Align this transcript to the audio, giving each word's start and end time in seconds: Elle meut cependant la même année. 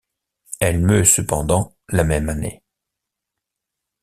Elle 0.59 0.79
meut 0.79 1.03
cependant 1.03 1.75
la 1.89 2.03
même 2.03 2.29
année. 2.29 2.63